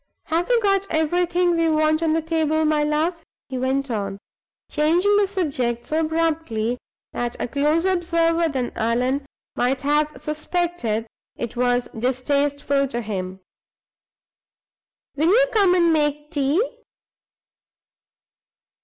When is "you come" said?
15.29-15.75